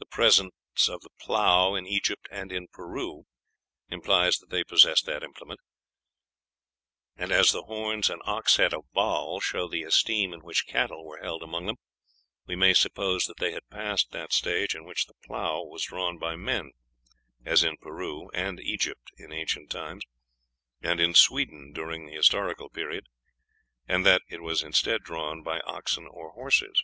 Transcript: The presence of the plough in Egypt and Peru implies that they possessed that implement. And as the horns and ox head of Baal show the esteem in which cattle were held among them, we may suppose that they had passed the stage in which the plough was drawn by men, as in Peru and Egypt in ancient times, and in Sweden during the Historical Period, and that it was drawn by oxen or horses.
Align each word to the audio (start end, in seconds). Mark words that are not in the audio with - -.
The 0.00 0.06
presence 0.06 0.88
of 0.88 1.02
the 1.02 1.12
plough 1.20 1.76
in 1.76 1.86
Egypt 1.86 2.26
and 2.32 2.50
Peru 2.72 3.26
implies 3.88 4.36
that 4.38 4.50
they 4.50 4.64
possessed 4.64 5.06
that 5.06 5.22
implement. 5.22 5.60
And 7.16 7.30
as 7.30 7.52
the 7.52 7.62
horns 7.62 8.10
and 8.10 8.20
ox 8.24 8.56
head 8.56 8.74
of 8.74 8.90
Baal 8.92 9.38
show 9.38 9.68
the 9.68 9.84
esteem 9.84 10.32
in 10.32 10.40
which 10.40 10.66
cattle 10.66 11.04
were 11.04 11.22
held 11.22 11.44
among 11.44 11.66
them, 11.66 11.76
we 12.48 12.56
may 12.56 12.74
suppose 12.74 13.26
that 13.26 13.36
they 13.36 13.52
had 13.52 13.68
passed 13.70 14.10
the 14.10 14.26
stage 14.32 14.74
in 14.74 14.82
which 14.82 15.06
the 15.06 15.14
plough 15.24 15.62
was 15.62 15.84
drawn 15.84 16.18
by 16.18 16.34
men, 16.34 16.72
as 17.44 17.62
in 17.62 17.76
Peru 17.76 18.28
and 18.32 18.58
Egypt 18.58 19.12
in 19.18 19.32
ancient 19.32 19.70
times, 19.70 20.02
and 20.82 20.98
in 20.98 21.14
Sweden 21.14 21.70
during 21.72 22.06
the 22.06 22.16
Historical 22.16 22.70
Period, 22.70 23.06
and 23.86 24.04
that 24.04 24.22
it 24.28 24.42
was 24.42 24.64
drawn 25.04 25.44
by 25.44 25.60
oxen 25.60 26.08
or 26.08 26.32
horses. 26.32 26.82